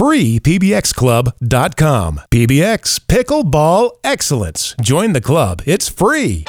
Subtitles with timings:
[0.00, 2.20] freepbxclub.com.
[2.30, 4.74] PBX Pickleball Excellence.
[4.80, 5.60] Join the club.
[5.66, 6.46] It's free.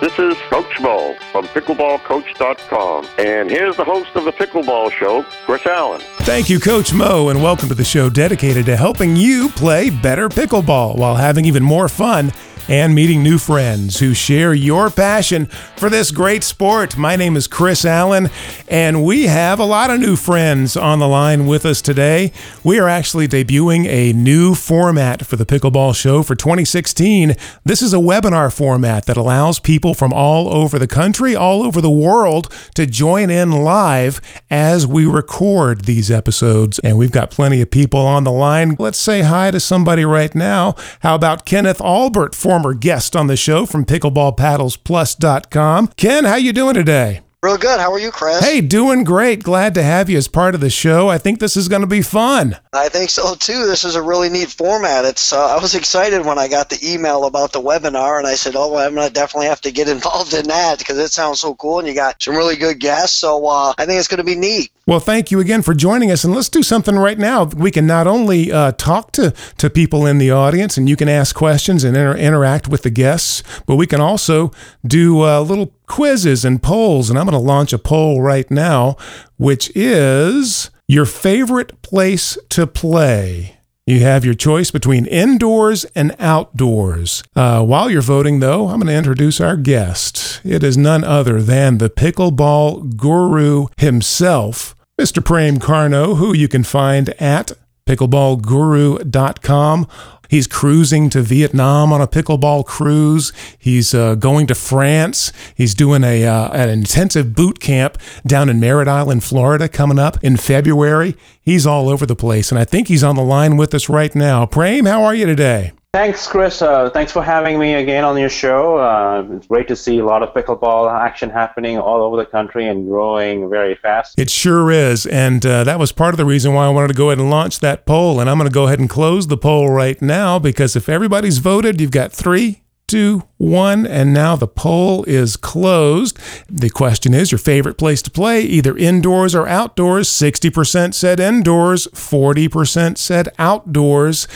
[0.00, 3.06] This is Coach Mo from pickleballcoach.com.
[3.18, 6.00] And here's the host of the Pickleball Show, Chris Allen.
[6.20, 10.30] Thank you, Coach Mo, and welcome to the show dedicated to helping you play better
[10.30, 12.32] pickleball while having even more fun
[12.68, 16.98] and meeting new friends who share your passion for this great sport.
[16.98, 18.28] My name is Chris Allen,
[18.68, 22.30] and we have a lot of new friends on the line with us today.
[22.62, 27.34] We are actually debuting a new format for the Pickleball Show for 2016.
[27.64, 31.80] This is a webinar format that allows people from all over the country, all over
[31.80, 34.20] the world, to join in live
[34.50, 36.78] as we record these episodes.
[36.80, 38.76] And we've got plenty of people on the line.
[38.78, 40.74] Let's say hi to somebody right now.
[41.00, 45.88] How about Kenneth Albert, former guest on the show from pickleballpaddlesplus.com.
[45.96, 47.22] Ken, how you doing today?
[47.40, 47.78] Real good.
[47.78, 48.40] How are you, Chris?
[48.40, 49.44] Hey, doing great.
[49.44, 51.08] Glad to have you as part of the show.
[51.08, 52.56] I think this is going to be fun.
[52.72, 53.64] I think so too.
[53.64, 55.04] This is a really neat format.
[55.04, 58.34] It's uh, I was excited when I got the email about the webinar, and I
[58.34, 61.54] said, "Oh, I'm gonna definitely have to get involved in that because it sounds so
[61.54, 63.16] cool, and you got some really good guests.
[63.16, 66.10] So uh, I think it's going to be neat." Well, thank you again for joining
[66.10, 67.44] us, and let's do something right now.
[67.44, 71.08] We can not only uh, talk to to people in the audience, and you can
[71.08, 74.50] ask questions and inter- interact with the guests, but we can also
[74.84, 77.10] do uh, little quizzes and polls.
[77.10, 78.96] And I'm going to launch a poll right now,
[79.36, 83.58] which is your favorite place to play.
[83.86, 87.22] You have your choice between indoors and outdoors.
[87.34, 90.42] Uh, while you're voting, though, I'm going to introduce our guest.
[90.44, 95.24] It is none other than the pickleball guru himself, Mr.
[95.24, 97.52] Prem Carnot, who you can find at
[97.88, 99.88] pickleballguru.com.
[100.28, 103.32] He's cruising to Vietnam on a pickleball cruise.
[103.58, 105.32] He's uh, going to France.
[105.54, 110.22] He's doing a uh, an intensive boot camp down in Merritt Island, Florida, coming up
[110.22, 111.16] in February.
[111.40, 114.14] He's all over the place, and I think he's on the line with us right
[114.14, 114.44] now.
[114.44, 115.72] Prem, how are you today?
[115.94, 116.60] Thanks, Chris.
[116.60, 118.76] Uh, thanks for having me again on your show.
[118.76, 122.68] Uh, it's great to see a lot of pickleball action happening all over the country
[122.68, 124.18] and growing very fast.
[124.18, 125.06] It sure is.
[125.06, 127.30] And uh, that was part of the reason why I wanted to go ahead and
[127.30, 128.20] launch that poll.
[128.20, 131.38] And I'm going to go ahead and close the poll right now because if everybody's
[131.38, 136.18] voted, you've got three, two, one, and now the poll is closed.
[136.48, 140.08] The question is your favorite place to play, either indoors or outdoors.
[140.08, 144.26] 60% said indoors, 40% said outdoors.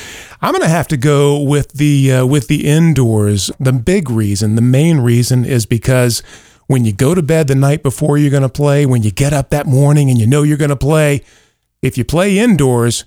[0.41, 3.51] I'm going to have to go with the uh, with the indoors.
[3.59, 6.23] The big reason, the main reason is because
[6.67, 9.33] when you go to bed the night before you're going to play, when you get
[9.33, 11.23] up that morning and you know you're going to play,
[11.81, 13.05] if you play indoors,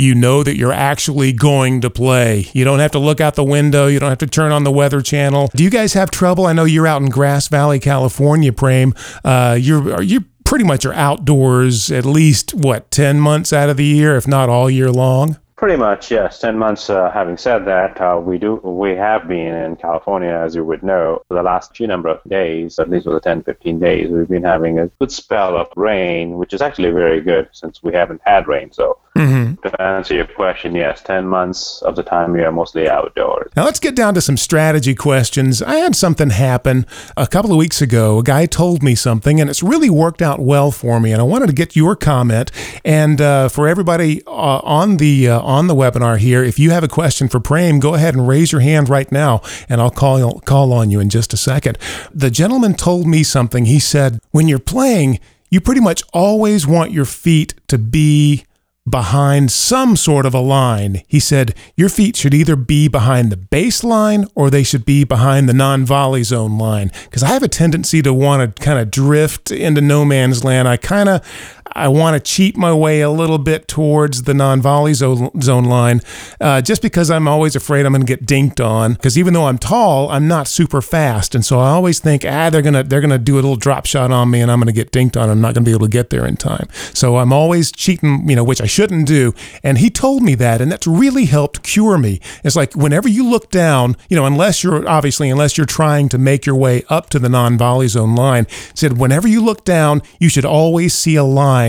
[0.00, 2.46] you know that you're actually going to play.
[2.52, 3.86] You don't have to look out the window.
[3.86, 5.50] You don't have to turn on the weather channel.
[5.54, 6.46] Do you guys have trouble?
[6.46, 8.94] I know you're out in Grass Valley, California, Prem.
[9.24, 13.84] Uh, you're you pretty much are outdoors at least what ten months out of the
[13.84, 15.38] year, if not all year long.
[15.60, 16.38] Pretty much, yes.
[16.38, 16.88] Ten months.
[16.88, 20.82] Uh, having said that, uh, we do we have been in California, as you would
[20.82, 24.08] know, for the last few number of days, at least for the 10, 15 days,
[24.08, 27.92] we've been having a good spell of rain, which is actually very good since we
[27.92, 28.72] haven't had rain.
[28.72, 29.68] So Mm-hmm.
[29.68, 33.50] to answer your question, yes, ten months of the time we are mostly outdoors.
[33.56, 35.60] Now let's get down to some strategy questions.
[35.62, 38.18] I had something happen a couple of weeks ago.
[38.18, 41.10] A guy told me something, and it's really worked out well for me.
[41.12, 42.52] And I wanted to get your comment.
[42.84, 44.30] And uh, for everybody uh,
[44.62, 47.94] on the uh, on the webinar here, if you have a question for Prem, go
[47.94, 51.32] ahead and raise your hand right now, and I'll call call on you in just
[51.32, 51.78] a second.
[52.14, 53.64] The gentleman told me something.
[53.66, 55.18] He said, when you're playing,
[55.50, 58.44] you pretty much always want your feet to be
[58.90, 61.02] behind some sort of a line.
[61.06, 65.48] He said, Your feet should either be behind the baseline or they should be behind
[65.48, 66.90] the non volley zone line.
[67.04, 70.68] Because I have a tendency to want to kind of drift into no man's land.
[70.68, 71.56] I kind of.
[71.72, 76.00] I want to cheat my way a little bit towards the non-volley zone, zone line,
[76.40, 78.94] uh, just because I'm always afraid I'm going to get dinked on.
[78.94, 82.50] Because even though I'm tall, I'm not super fast, and so I always think, ah,
[82.50, 84.72] they're gonna they're gonna do a little drop shot on me, and I'm going to
[84.72, 85.30] get dinked on.
[85.30, 86.68] I'm not going to be able to get there in time.
[86.92, 89.34] So I'm always cheating, you know, which I shouldn't shouldn't do.
[89.62, 92.20] And he told me that, and that's really helped cure me.
[92.42, 96.18] It's like whenever you look down, you know, unless you're obviously, unless you're trying to
[96.18, 100.02] make your way up to the non volley zone line, said whenever you look down,
[100.18, 101.59] you should always see a line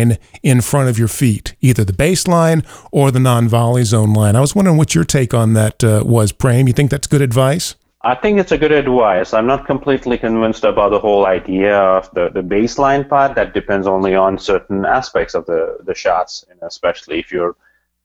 [0.44, 4.36] in front of your feet, either the baseline or the non volley zone line.
[4.36, 6.68] I was wondering what your take on that uh, was, Prem.
[6.68, 7.76] You think that's good advice?
[8.04, 9.32] I think it's a good advice.
[9.32, 13.36] I'm not completely convinced about the whole idea of the, the baseline part.
[13.36, 17.56] That depends only on certain aspects of the, the shots, and especially if you're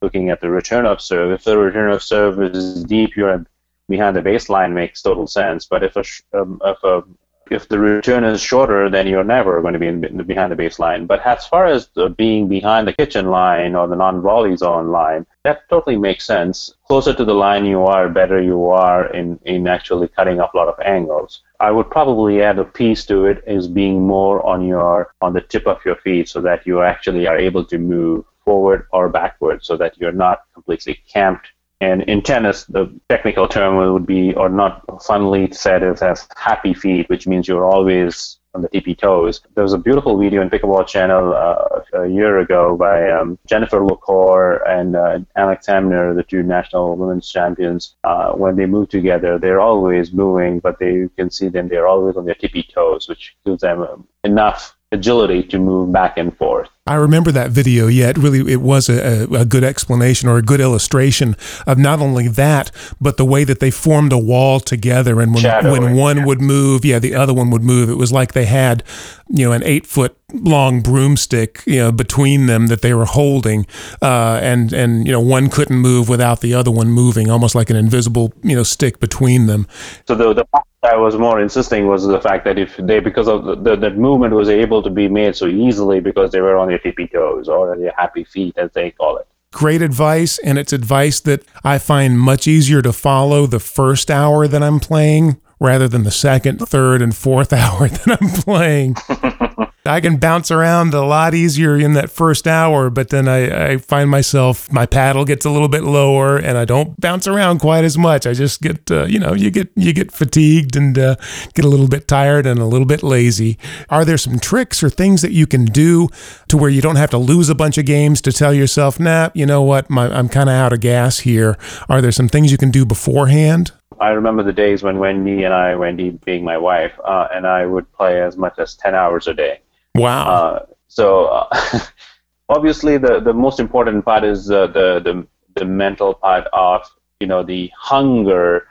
[0.03, 1.31] looking at the return of serve.
[1.31, 3.43] If the return of serve is deep, you're
[3.89, 5.65] behind the baseline makes total sense.
[5.65, 6.03] But if a,
[6.39, 7.03] um, if a
[7.51, 11.07] if the return is shorter, then you're never going to be in, behind the baseline.
[11.07, 15.69] But as far as being behind the kitchen line or the non-volley zone line, that
[15.69, 16.73] totally makes sense.
[16.87, 20.57] Closer to the line you are, better you are in, in actually cutting off a
[20.57, 21.41] lot of angles.
[21.59, 25.41] I would probably add a piece to it is being more on your on the
[25.41, 29.65] tip of your feet so that you actually are able to move forward or backward
[29.65, 34.49] so that you're not completely camped and in tennis, the technical term would be, or
[34.49, 39.41] not funnily said, as happy feet, which means you're always on the tippy toes.
[39.53, 43.79] There was a beautiful video in Pickleball Channel uh, a year ago by um, Jennifer
[43.79, 47.95] Lucore and uh, Alex Hamner, the two national women's champions.
[48.03, 51.87] Uh, when they move together, they're always moving, but they, you can see them, they're
[51.87, 56.35] always on their tippy toes, which gives them um, enough agility to move back and
[56.37, 56.69] forth.
[56.87, 57.87] I remember that video.
[57.87, 61.35] Yeah, it really it was a, a, good explanation or a good illustration
[61.65, 65.19] of not only that, but the way that they formed a wall together.
[65.19, 66.25] And when Shadowing, when one yeah.
[66.25, 67.89] would move, yeah, the other one would move.
[67.89, 68.83] It was like they had,
[69.27, 73.65] you know, an eight foot long broomstick, you know, between them that they were holding,
[74.01, 77.69] uh, and and you know one couldn't move without the other one moving, almost like
[77.69, 79.67] an invisible you know stick between them.
[80.07, 80.45] So the the
[80.83, 83.97] I was more insisting was the fact that if they, because of the, the, that
[83.97, 87.49] movement was able to be made so easily because they were on their tippy toes
[87.49, 89.27] or their happy feet, as they call it.
[89.51, 94.47] Great advice, and it's advice that I find much easier to follow the first hour
[94.47, 98.95] that I'm playing rather than the second, third, and fourth hour that I'm playing.
[99.87, 103.77] I can bounce around a lot easier in that first hour, but then I, I
[103.77, 107.83] find myself my paddle gets a little bit lower, and I don't bounce around quite
[107.83, 108.27] as much.
[108.27, 111.15] I just get uh, you know you get you get fatigued and uh,
[111.53, 113.57] get a little bit tired and a little bit lazy.
[113.89, 116.09] Are there some tricks or things that you can do
[116.49, 119.29] to where you don't have to lose a bunch of games to tell yourself, nah,
[119.33, 121.57] you know what, my, I'm kind of out of gas here?
[121.89, 123.71] Are there some things you can do beforehand?
[123.99, 127.65] I remember the days when Wendy and I, Wendy being my wife, uh, and I
[127.65, 129.61] would play as much as 10 hours a day.
[129.97, 130.27] Wow.
[130.27, 131.79] Uh, so uh,
[132.49, 136.83] obviously, the, the most important part is uh, the, the the mental part of
[137.19, 138.67] you know the hunger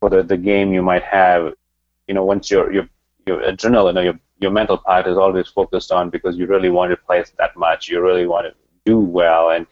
[0.00, 1.54] for the, the game you might have.
[2.08, 2.88] You know, once your your
[3.26, 6.90] your adrenaline or your your mental part is always focused on because you really want
[6.90, 7.88] to play that much.
[7.88, 8.54] You really want to
[8.84, 9.66] do well, and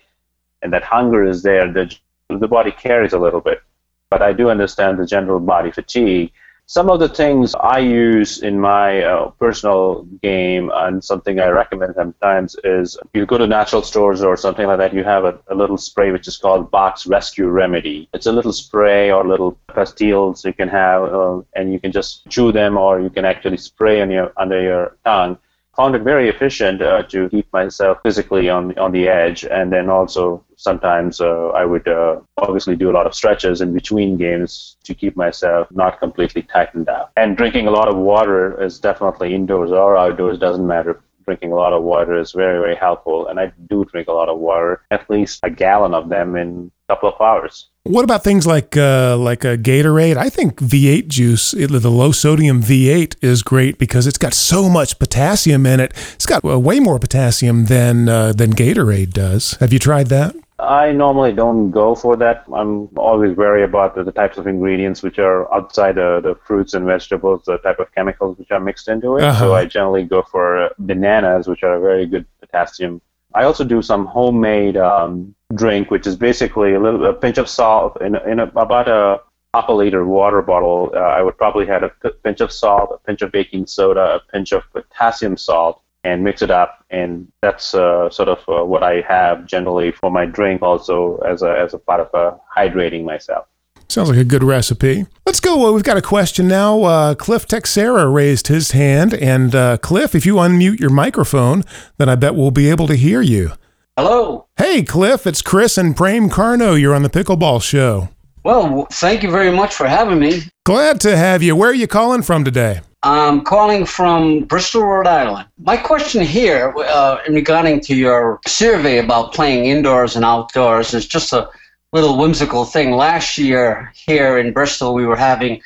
[0.63, 1.71] and that hunger is there.
[1.73, 1.95] The
[2.29, 3.61] the body carries a little bit,
[4.09, 6.33] but I do understand the general body fatigue
[6.67, 11.95] some of the things I use in my uh, personal game and something I recommend
[11.97, 15.55] sometimes is you go to natural stores or something like that, you have a, a
[15.55, 18.09] little spray which is called Bach Rescue Remedy.
[18.15, 22.29] It's a little spray or little pastilles you can have, uh, and you can just
[22.29, 25.39] chew them or you can actually spray on your, under your tongue
[25.77, 29.89] found it very efficient uh, to keep myself physically on on the edge, and then
[29.89, 34.77] also sometimes uh, I would uh, obviously do a lot of stretches in between games
[34.85, 37.13] to keep myself not completely tightened up.
[37.17, 41.01] And drinking a lot of water is definitely indoors or outdoors doesn't matter.
[41.25, 44.29] Drinking a lot of water is very very helpful, and I do drink a lot
[44.29, 47.69] of water, at least a gallon of them in a couple of hours.
[47.85, 50.17] What about things like uh, like a Gatorade?
[50.17, 54.99] I think V8 juice, the low sodium V8, is great because it's got so much
[54.99, 55.93] potassium in it.
[56.15, 59.53] It's got uh, way more potassium than uh, than Gatorade does.
[59.55, 60.37] Have you tried that?
[60.63, 62.45] I normally don't go for that.
[62.53, 66.75] I'm always wary about the, the types of ingredients which are outside the, the fruits
[66.75, 69.25] and vegetables, the type of chemicals which are mixed into it.
[69.25, 69.39] Uh-huh.
[69.39, 73.01] So I generally go for uh, bananas, which are a very good potassium
[73.35, 77.49] I also do some homemade um, drink, which is basically a little a pinch of
[77.49, 79.21] salt in, in a, about a
[79.55, 80.93] half a liter water bottle.
[80.95, 81.91] Uh, I would probably add a
[82.25, 86.43] pinch of salt, a pinch of baking soda, a pinch of potassium salt, and mix
[86.43, 86.85] it up.
[86.91, 91.43] And that's uh, sort of uh, what I have generally for my drink, also as
[91.43, 93.47] a as a part of uh, hydrating myself.
[93.89, 95.05] Sounds like a good recipe.
[95.27, 95.67] Let's go.
[95.67, 96.83] Uh, we've got a question now.
[96.83, 99.13] Uh, Cliff Texera raised his hand.
[99.13, 101.63] And uh, Cliff, if you unmute your microphone,
[101.99, 103.53] then I bet we'll be able to hear you.
[103.99, 104.47] Hello.
[104.57, 106.81] Hey, Cliff, it's Chris and Prem Carnot.
[106.81, 108.09] You're on the Pickleball Show.
[108.45, 110.45] Well, thank you very much for having me.
[110.65, 111.55] Glad to have you.
[111.55, 112.81] Where are you calling from today?
[113.05, 115.49] I'm calling from Bristol, Rhode Island.
[115.59, 121.09] My question here, uh, in regarding to your survey about playing indoors and outdoors, is
[121.09, 121.51] just a
[121.93, 122.93] little whimsical thing.
[122.93, 125.61] Last year here in Bristol, we were having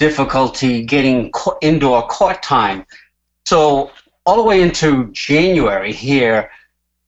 [0.00, 1.30] difficulty getting
[1.60, 2.84] indoor court time.
[3.44, 3.92] So
[4.26, 6.50] all the way into January here,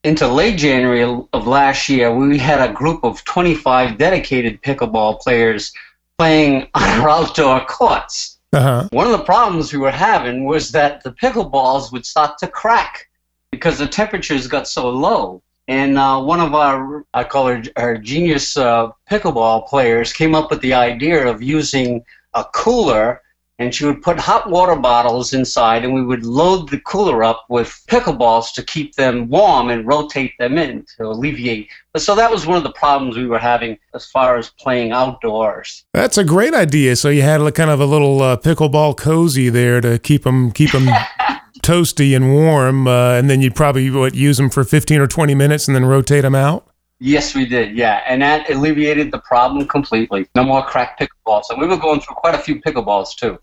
[0.05, 5.73] into late January of last year, we had a group of 25 dedicated pickleball players
[6.19, 8.32] playing on our outdoor courts.
[8.53, 8.89] Uh-huh.
[8.93, 13.09] One of the problems we were having was that the pickleballs would start to crack
[13.51, 15.43] because the temperatures got so low.
[15.69, 20.51] And uh, one of our, I call her our genius uh, pickleball players, came up
[20.51, 22.05] with the idea of using
[22.35, 23.23] a cooler
[23.63, 27.45] and she would put hot water bottles inside and we would load the cooler up
[27.49, 31.69] with pickleballs to keep them warm and rotate them in to alleviate.
[31.97, 35.85] So that was one of the problems we were having as far as playing outdoors.
[35.93, 36.97] That's a great idea.
[36.97, 40.51] So you had a kind of a little uh, pickleball cozy there to keep them
[40.51, 40.89] keep them
[41.63, 45.35] toasty and warm uh, and then you'd probably what, use them for 15 or 20
[45.37, 46.67] minutes and then rotate them out
[47.05, 47.77] Yes, we did.
[47.77, 50.29] Yeah, and that alleviated the problem completely.
[50.37, 53.41] No more cracked pickleballs, and we were going through quite a few pickleballs too.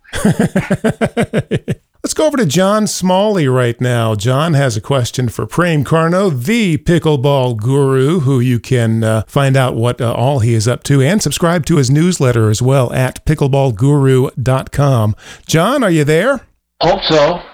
[2.02, 4.16] Let's go over to John Smalley right now.
[4.16, 9.58] John has a question for Prem Carnot, the pickleball guru, who you can uh, find
[9.58, 12.94] out what uh, all he is up to and subscribe to his newsletter as well
[12.94, 15.16] at pickleballguru.com.
[15.48, 16.48] John, are you there?
[16.82, 17.42] Hope so.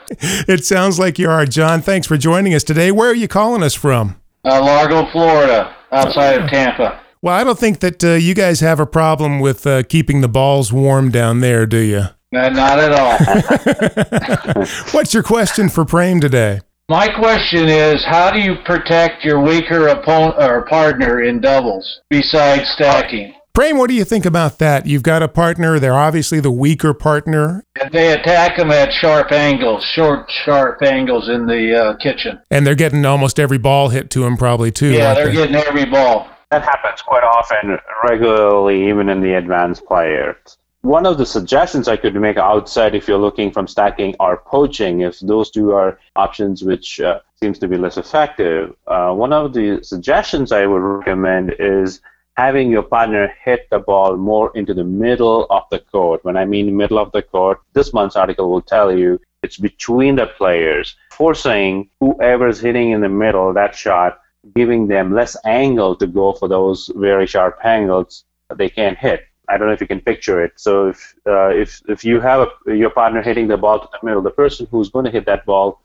[0.47, 1.81] It sounds like you are, John.
[1.81, 2.91] Thanks for joining us today.
[2.91, 4.21] Where are you calling us from?
[4.43, 7.01] Uh, Largo, Florida outside of Tampa.
[7.21, 10.27] Well, I don't think that uh, you guys have a problem with uh, keeping the
[10.27, 12.03] balls warm down there, do you?
[12.31, 14.65] No, not at all.
[14.91, 16.59] What's your question for Prem today?
[16.87, 22.69] My question is, how do you protect your weaker opponent or partner in doubles besides
[22.75, 23.33] stacking?
[23.55, 24.85] Prem, what do you think about that?
[24.85, 27.63] You've got a partner; they're obviously the weaker partner.
[27.81, 32.41] And they attack them at sharp angles, short, sharp angles in the uh, kitchen.
[32.51, 34.91] And they're getting almost every ball hit to them, probably too.
[34.91, 35.31] Yeah, they're they?
[35.31, 36.27] getting every ball.
[36.51, 40.57] That happens quite often, regularly, even in the advanced players.
[40.81, 44.99] One of the suggestions I could make outside, if you're looking from stacking or poaching,
[44.99, 49.53] if those two are options which uh, seems to be less effective, uh, one of
[49.53, 52.01] the suggestions I would recommend is
[52.37, 56.23] having your partner hit the ball more into the middle of the court.
[56.23, 60.15] When I mean middle of the court, this month's article will tell you it's between
[60.15, 64.19] the players, forcing whoever's hitting in the middle that shot,
[64.55, 68.25] giving them less angle to go for those very sharp angles
[68.55, 69.21] they can't hit.
[69.47, 70.53] I don't know if you can picture it.
[70.55, 74.05] So if uh, if if you have a, your partner hitting the ball to the
[74.05, 75.81] middle, the person who's going to hit that ball,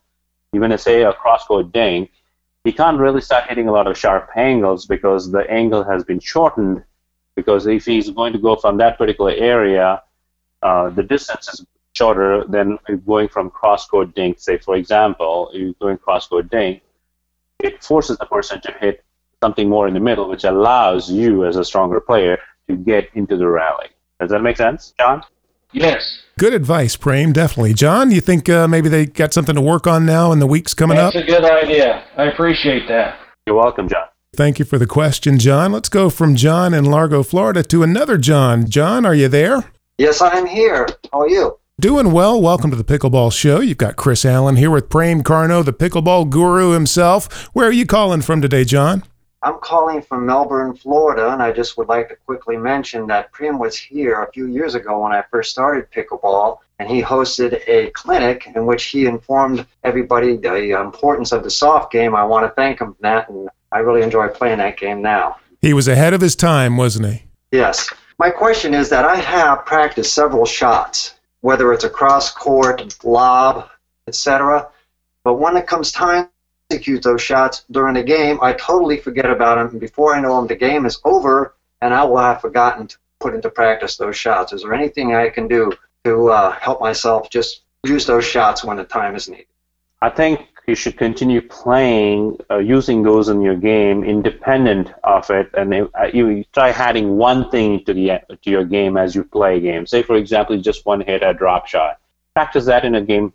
[0.51, 2.09] you're going to say a cross court ding
[2.63, 6.19] he can't really start hitting a lot of sharp angles because the angle has been
[6.19, 6.83] shortened.
[7.35, 10.03] Because if he's going to go from that particular area,
[10.61, 14.39] uh, the distance is shorter than going from cross court dink.
[14.39, 16.81] Say, for example, you're going cross court dink,
[17.59, 19.03] it forces the person to hit
[19.41, 22.37] something more in the middle, which allows you as a stronger player
[22.67, 23.87] to get into the rally.
[24.19, 25.23] Does that make sense, John?
[25.73, 26.19] Yes.
[26.39, 27.33] Good advice, Prem.
[27.33, 28.11] Definitely, John.
[28.11, 30.97] You think uh, maybe they got something to work on now in the weeks coming
[30.97, 31.25] That's up?
[31.25, 32.03] That's a good idea.
[32.17, 33.19] I appreciate that.
[33.45, 34.07] You're welcome, John.
[34.35, 35.71] Thank you for the question, John.
[35.71, 38.69] Let's go from John in Largo, Florida, to another John.
[38.69, 39.71] John, are you there?
[39.97, 40.87] Yes, I'm here.
[41.11, 41.57] How are you?
[41.79, 42.41] Doing well.
[42.41, 43.59] Welcome to the Pickleball Show.
[43.59, 47.49] You've got Chris Allen here with Prem Carnot, the pickleball guru himself.
[47.53, 49.03] Where are you calling from today, John?
[49.43, 53.57] I'm calling from Melbourne, Florida, and I just would like to quickly mention that Prem
[53.57, 57.89] was here a few years ago when I first started pickleball, and he hosted a
[57.91, 62.15] clinic in which he informed everybody the importance of the soft game.
[62.15, 65.37] I want to thank him for that, and I really enjoy playing that game now.
[65.59, 67.23] He was ahead of his time, wasn't he?
[67.51, 67.89] Yes.
[68.19, 73.67] My question is that I have practiced several shots, whether it's a cross court, lob,
[74.07, 74.67] etc.
[75.23, 76.29] But when it comes time
[76.71, 79.67] execute those shots during the game, I totally forget about them.
[79.71, 82.97] And before I know them, the game is over, and I will have forgotten to
[83.19, 84.53] put into practice those shots.
[84.53, 85.73] Is there anything I can do
[86.05, 89.47] to uh, help myself just use those shots when the time is needed?
[90.01, 95.49] I think you should continue playing, uh, using those in your game independent of it,
[95.53, 99.57] and uh, you try adding one thing to the to your game as you play
[99.57, 99.85] a game.
[99.85, 101.99] Say, for example, just one hit a drop shot.
[102.33, 103.33] Practice that in a game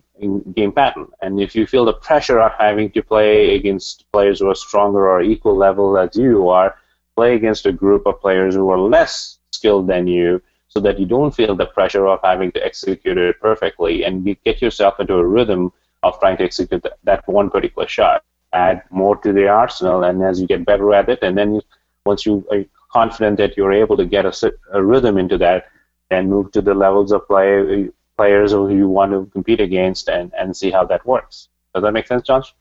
[0.55, 1.07] game pattern.
[1.21, 5.09] And if you feel the pressure of having to play against players who are stronger
[5.09, 6.75] or equal level as you are,
[7.15, 11.05] play against a group of players who are less skilled than you so that you
[11.05, 15.15] don't feel the pressure of having to execute it perfectly and you get yourself into
[15.15, 15.71] a rhythm
[16.03, 18.23] of trying to execute that one particular shot.
[18.53, 21.61] Add more to the arsenal, and as you get better at it, and then you,
[22.05, 25.65] once you are confident that you're able to get a, a rhythm into that,
[26.09, 30.09] then move to the levels of play uh, players who you want to compete against
[30.09, 31.49] and, and see how that works.
[31.73, 32.53] Does that make sense, Josh?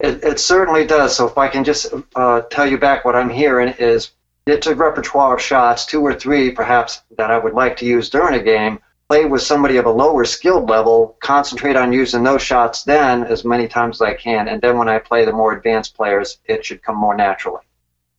[0.00, 1.16] It, it certainly does.
[1.16, 4.12] So if I can just uh, tell you back what I'm hearing is
[4.46, 8.08] it's a repertoire of shots, two or three perhaps, that I would like to use
[8.08, 8.78] during a game.
[9.08, 13.44] Play with somebody of a lower skilled level, concentrate on using those shots then as
[13.44, 16.64] many times as I can, and then when I play the more advanced players, it
[16.64, 17.62] should come more naturally.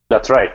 [0.08, 0.50] That's right.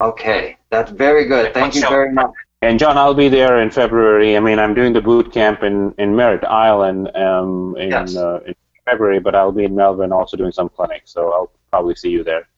[0.00, 1.54] Okay, that's very good.
[1.54, 2.30] Thank you very much.
[2.64, 4.36] And John, I'll be there in February.
[4.36, 8.16] I mean, I'm doing the boot camp in, in Merritt Island um, in, Yes.
[8.16, 8.54] uh, in
[8.86, 12.24] February, but I'll be in Melbourne also doing some clinics, so I'll probably see you
[12.24, 12.48] there.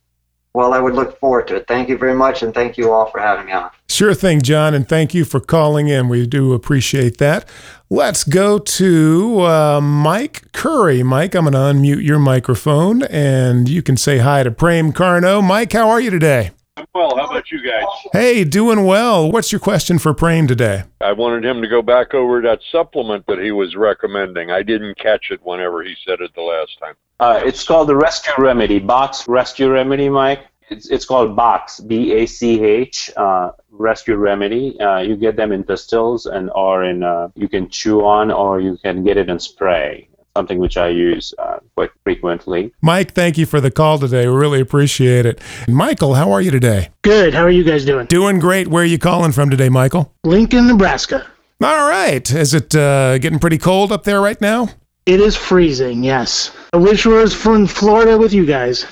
[0.55, 1.67] Well, I would look forward to it.
[1.67, 3.71] Thank you very much, and thank you all for having me on.
[3.89, 6.09] Sure thing, John, and thank you for calling in.
[6.09, 7.47] We do appreciate that.
[7.91, 11.03] Let's go to uh, Mike Curry.
[11.03, 15.45] Mike, I'm going to unmute your microphone and you can say hi to Prem Carnot.
[15.45, 16.51] Mike, how are you today?
[17.17, 17.85] Well, how about you guys?
[18.13, 19.33] Hey, doing well.
[19.33, 20.85] What's your question for Prem today?
[21.01, 24.51] I wanted him to go back over that supplement that he was recommending.
[24.51, 26.95] I didn't catch it whenever he said it the last time.
[27.19, 30.41] Uh, it's called the Rescue Remedy, Bach Rescue Remedy, Mike.
[30.69, 34.79] It's, it's called Bach, B A C H, uh, Rescue Remedy.
[34.79, 38.61] Uh, you get them in pistils and or in uh, you can chew on or
[38.61, 40.11] you can get it in spray.
[40.37, 42.71] Something which I use uh, quite frequently.
[42.83, 44.29] Mike, thank you for the call today.
[44.29, 45.41] We really appreciate it.
[45.67, 46.91] Michael, how are you today?
[47.01, 47.33] Good.
[47.33, 48.05] How are you guys doing?
[48.05, 48.69] Doing great.
[48.69, 50.13] Where are you calling from today, Michael?
[50.25, 51.27] Lincoln, Nebraska.
[51.63, 52.31] All right.
[52.31, 54.69] Is it uh, getting pretty cold up there right now?
[55.07, 56.55] It is freezing, yes.
[56.75, 58.85] I wish I was from Florida with you guys.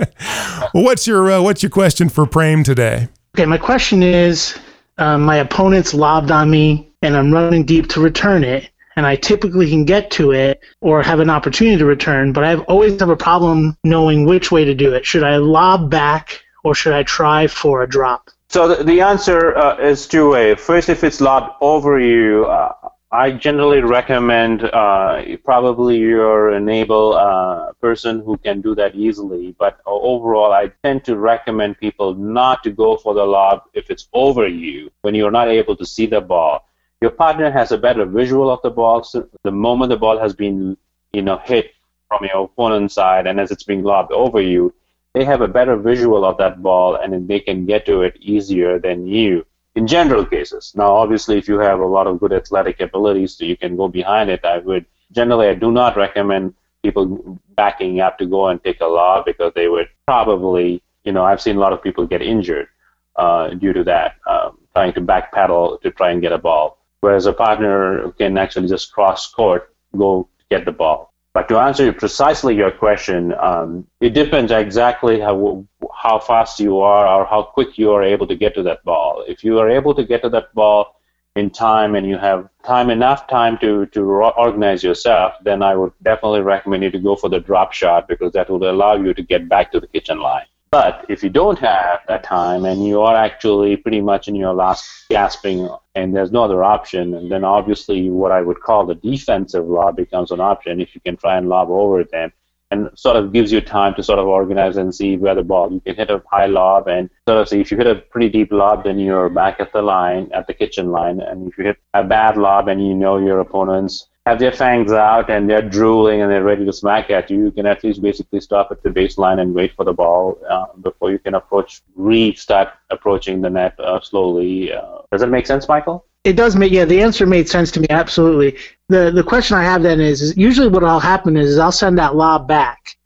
[0.72, 3.06] what's your uh, What's your question for Prem today?
[3.36, 4.58] Okay, my question is
[4.98, 9.16] um, my opponent's lobbed on me and I'm running deep to return it, and I
[9.16, 13.10] typically can get to it or have an opportunity to return, but I've always have
[13.10, 15.04] a problem knowing which way to do it.
[15.04, 18.30] Should I lob back or should I try for a drop?
[18.48, 20.54] So the, the answer uh, is two way.
[20.54, 22.72] First, if it's lobbed over you, uh,
[23.10, 29.54] I generally recommend uh, probably you're an able uh, person who can do that easily.
[29.56, 34.08] But overall, I tend to recommend people not to go for the lob if it's
[34.12, 36.68] over you when you're not able to see the ball.
[37.04, 39.04] Your partner has a better visual of the ball.
[39.04, 40.78] So the moment the ball has been,
[41.12, 41.74] you know, hit
[42.08, 44.72] from your opponent's side, and as it's being lobbed over you,
[45.12, 48.78] they have a better visual of that ball, and they can get to it easier
[48.78, 49.44] than you
[49.74, 50.72] in general cases.
[50.74, 53.86] Now, obviously, if you have a lot of good athletic abilities, so you can go
[53.86, 54.42] behind it.
[54.42, 58.86] I would generally, I do not recommend people backing up to go and take a
[58.86, 62.68] lob because they would probably, you know, I've seen a lot of people get injured
[63.16, 66.78] uh, due to that, um, trying to backpedal to try and get a ball.
[67.04, 69.62] Whereas a partner can actually just cross court,
[69.94, 71.12] go get the ball.
[71.34, 75.66] But to answer precisely your question, um, it depends exactly how
[76.04, 79.22] how fast you are or how quick you are able to get to that ball.
[79.28, 80.98] If you are able to get to that ball
[81.36, 84.00] in time and you have time enough time to to
[84.46, 88.32] organize yourself, then I would definitely recommend you to go for the drop shot because
[88.32, 90.48] that will allow you to get back to the kitchen line.
[90.74, 94.54] But if you don't have that time and you are actually pretty much in your
[94.54, 98.96] last gasping and there's no other option, and then obviously what I would call the
[98.96, 102.32] defensive lob becomes an option if you can try and lob over them
[102.72, 105.72] and sort of gives you time to sort of organize and see where the ball
[105.72, 108.28] you can hit a high lob and sort of see if you hit a pretty
[108.28, 111.20] deep lob then you're back at the line at the kitchen line.
[111.20, 114.90] And if you hit a bad lob and you know your opponents have their fangs
[114.90, 118.00] out and they're drooling and they're ready to smack at you, you can at least
[118.00, 121.82] basically stop at the baseline and wait for the ball uh, before you can approach,
[121.94, 124.72] restart approaching the net uh, slowly.
[124.72, 126.06] Uh, does that make sense, Michael?
[126.24, 126.86] It does make yeah.
[126.86, 128.56] The answer made sense to me absolutely.
[128.88, 131.98] the The question I have then is, is usually what'll happen is, is I'll send
[131.98, 132.96] that lob back,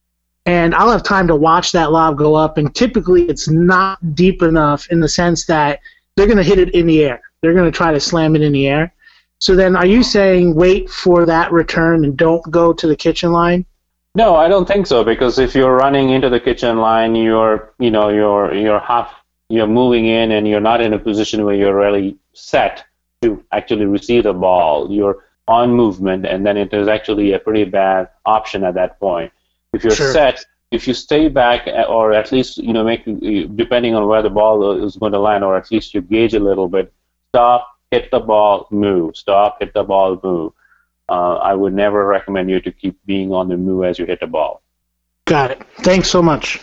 [0.47, 4.41] and I'll have time to watch that lob go up, and typically it's not deep
[4.43, 5.81] enough in the sense that
[6.15, 7.21] they're going to hit it in the air.
[7.41, 8.95] They're going to try to slam it in the air.
[9.41, 13.33] So then, are you saying wait for that return and don't go to the kitchen
[13.33, 13.65] line?
[14.15, 17.91] No, I don't think so because if you're running into the kitchen line, you're you
[17.91, 19.13] know you're you're half
[19.49, 22.85] you're moving in and you're not in a position where you're really set
[23.23, 24.91] to actually receive the ball.
[24.91, 29.33] You're on movement, and then it is actually a pretty bad option at that point.
[29.73, 30.13] If you're Sure.
[30.13, 33.05] set, if you stay back, uh, or at least you know make
[33.57, 36.41] depending on where the ball is going to land, or at least you gauge a
[36.41, 36.93] little bit.
[37.31, 39.17] Stop, hit the ball, move.
[39.17, 40.53] Stop, hit the ball, move.
[41.09, 44.21] Uh, I would never recommend you to keep being on the move as you hit
[44.21, 44.63] the ball.
[45.25, 45.63] Got it.
[45.81, 46.61] Thanks so much.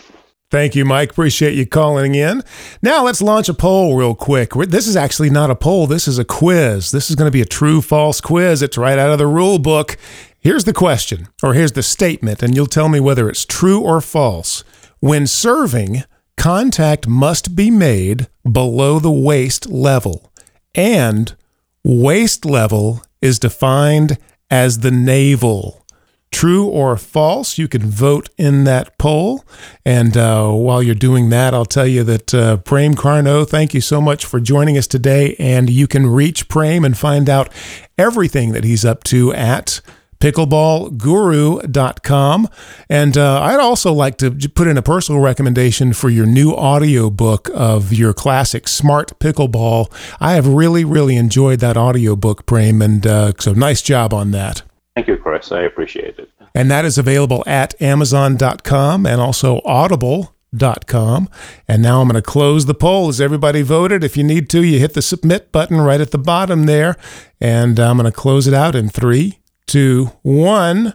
[0.48, 1.10] Thank you, Mike.
[1.10, 2.42] Appreciate you calling in.
[2.80, 4.50] Now let's launch a poll real quick.
[4.52, 5.88] This is actually not a poll.
[5.88, 6.92] This is a quiz.
[6.92, 8.62] This is going to be a true false quiz.
[8.62, 9.96] It's right out of the rule book.
[10.38, 14.00] Here's the question, or here's the statement, and you'll tell me whether it's true or
[14.00, 14.62] false.
[15.00, 16.04] When serving,
[16.36, 20.32] contact must be made below the waist level,
[20.76, 21.34] and
[21.82, 24.18] waist level is defined
[24.50, 25.84] as the navel.
[26.32, 27.56] True or false?
[27.56, 29.44] You can vote in that poll.
[29.84, 33.80] And uh, while you're doing that, I'll tell you that uh, Prem Carnot, thank you
[33.80, 35.34] so much for joining us today.
[35.38, 37.50] And you can reach Prem and find out
[37.96, 39.80] everything that he's up to at
[40.26, 42.48] pickleballguru.com.
[42.88, 47.10] And uh, I'd also like to put in a personal recommendation for your new audio
[47.10, 49.92] book of your classic Smart Pickleball.
[50.20, 54.32] I have really, really enjoyed that audio book, Prem, and uh, so nice job on
[54.32, 54.62] that.
[54.96, 55.52] Thank you, Chris.
[55.52, 56.30] I appreciate it.
[56.54, 61.28] And that is available at amazon.com and also audible.com.
[61.68, 63.06] And now I'm going to close the poll.
[63.06, 64.02] Has everybody voted?
[64.02, 66.96] If you need to, you hit the submit button right at the bottom there.
[67.40, 70.94] And I'm going to close it out in three, two, one.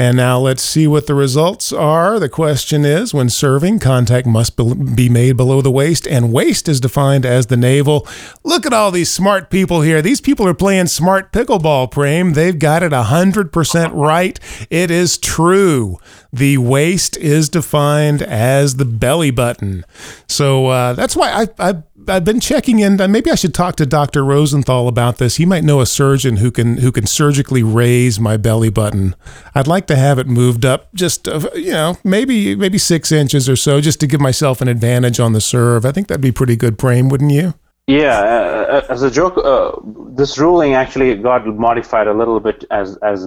[0.00, 2.20] And now let's see what the results are.
[2.20, 4.56] The question is when serving, contact must
[4.94, 8.06] be made below the waist, and waist is defined as the navel.
[8.44, 10.00] Look at all these smart people here.
[10.00, 12.34] These people are playing smart pickleball, Prem.
[12.34, 14.38] They've got it 100% right.
[14.70, 15.98] It is true.
[16.32, 19.84] The waist is defined as the belly button.
[20.28, 22.96] So uh, that's why I, I I've been checking in.
[23.10, 24.24] Maybe I should talk to Dr.
[24.24, 25.36] Rosenthal about this.
[25.36, 29.14] He might know a surgeon who can who can surgically raise my belly button.
[29.54, 33.48] I'd like to have it moved up, just uh, you know, maybe maybe six inches
[33.48, 35.84] or so, just to give myself an advantage on the serve.
[35.84, 37.54] I think that'd be pretty good, Prem, wouldn't you?
[37.88, 39.72] Yeah, uh, as a joke, uh,
[40.10, 43.26] this ruling actually got modified a little bit as as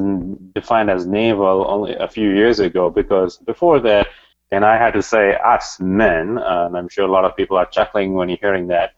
[0.54, 4.08] defined as navel only a few years ago because before that
[4.52, 7.66] and I had to say us men, and I'm sure a lot of people are
[7.66, 8.94] chuckling when you're hearing that.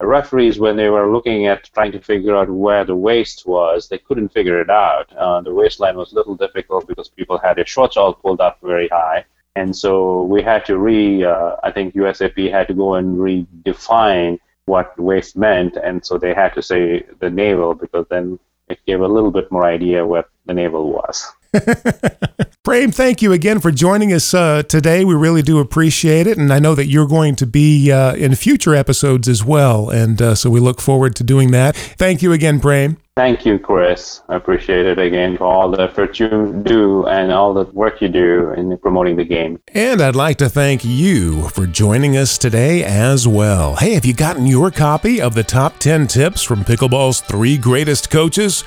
[0.00, 3.98] Referees, when they were looking at trying to figure out where the waist was, they
[3.98, 5.10] couldn't figure it out.
[5.16, 8.58] Uh, the waistline was a little difficult because people had their shorts all pulled up
[8.62, 9.24] very high.
[9.54, 14.38] And so we had to re, uh, I think USAP had to go and redefine
[14.66, 15.76] what waist meant.
[15.76, 18.38] And so they had to say the navel because then
[18.68, 21.32] it gave a little bit more idea what the navel was.
[22.66, 25.04] Prem, thank you again for joining us uh, today.
[25.04, 26.36] We really do appreciate it.
[26.36, 29.88] And I know that you're going to be uh, in future episodes as well.
[29.88, 31.76] And uh, so we look forward to doing that.
[31.76, 32.96] Thank you again, Prem.
[33.14, 34.20] Thank you, Chris.
[34.28, 38.08] I appreciate it again for all the effort you do and all the work you
[38.08, 39.60] do in promoting the game.
[39.72, 43.76] And I'd like to thank you for joining us today as well.
[43.76, 48.10] Hey, have you gotten your copy of the top 10 tips from Pickleball's three greatest
[48.10, 48.64] coaches?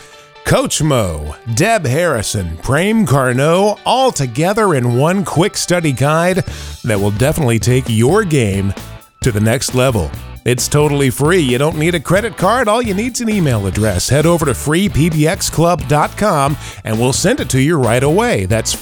[0.49, 6.37] Coach Mo, Deb Harrison, Prem Carnot, all together in one quick study guide
[6.83, 8.73] that will definitely take your game
[9.21, 10.09] to the next level.
[10.45, 11.37] It's totally free.
[11.37, 12.67] You don't need a credit card.
[12.67, 14.09] All you need is an email address.
[14.09, 18.47] Head over to freepbxclub.com and we'll send it to you right away.
[18.47, 18.73] That's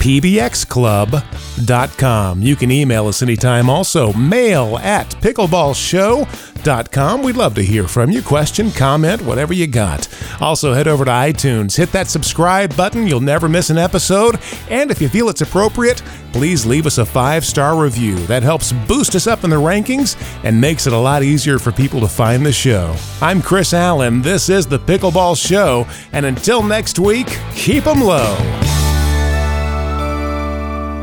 [0.00, 2.42] freepbxclub.com.
[2.42, 4.14] You can email us anytime also.
[4.14, 6.50] Mail at pickleballshow.com
[6.90, 7.22] com.
[7.22, 8.22] We'd love to hear from you.
[8.22, 10.08] Question, comment, whatever you got.
[10.40, 13.06] Also, head over to iTunes, hit that subscribe button.
[13.06, 14.38] You'll never miss an episode.
[14.68, 18.16] And if you feel it's appropriate, please leave us a five star review.
[18.26, 21.72] That helps boost us up in the rankings and makes it a lot easier for
[21.72, 22.94] people to find the show.
[23.20, 24.22] I'm Chris Allen.
[24.22, 25.86] This is The Pickleball Show.
[26.12, 28.36] And until next week, keep them low.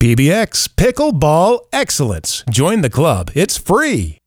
[0.00, 2.42] PBX Pickleball Excellence.
[2.50, 3.30] Join the club.
[3.36, 4.21] It's free.